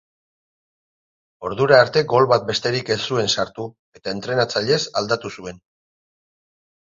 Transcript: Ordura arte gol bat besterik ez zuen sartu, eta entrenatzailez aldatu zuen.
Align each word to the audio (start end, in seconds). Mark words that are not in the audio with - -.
Ordura 1.49 1.75
arte 1.79 2.01
gol 2.13 2.27
bat 2.31 2.47
besterik 2.47 2.89
ez 2.95 2.97
zuen 3.13 3.29
sartu, 3.33 3.67
eta 3.99 4.15
entrenatzailez 4.17 4.79
aldatu 5.03 5.31
zuen. 5.41 5.61